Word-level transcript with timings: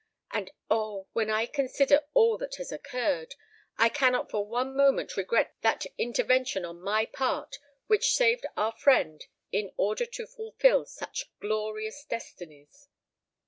And, 0.31 0.49
oh! 0.67 1.09
when 1.13 1.29
I 1.29 1.45
consider 1.45 2.05
all 2.15 2.35
that 2.39 2.55
has 2.55 2.71
occurred, 2.71 3.35
I 3.77 3.87
cannot 3.87 4.31
for 4.31 4.43
one 4.43 4.75
moment 4.75 5.15
regret 5.15 5.53
that 5.61 5.85
intervention 5.95 6.65
on 6.65 6.81
my 6.81 7.05
part 7.05 7.59
which 7.85 8.13
saved 8.15 8.47
our 8.57 8.71
friend 8.71 9.23
in 9.51 9.71
order 9.77 10.07
to 10.07 10.25
fulfil 10.25 10.87
such 10.87 11.25
glorious 11.39 12.03
destinies!" 12.03 12.87